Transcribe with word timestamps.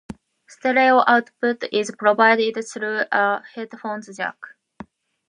Stereo 0.47 1.03
output 1.05 1.63
is 1.71 1.93
provided 1.95 2.55
through 2.67 3.01
a 3.11 3.43
headphones 3.53 4.09
jack. 4.17 4.35